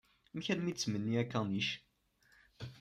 Amek 0.33 0.47
armi 0.51 0.67
i 0.71 0.73
d-tettmenni 0.73 1.15
akanic? 1.21 1.69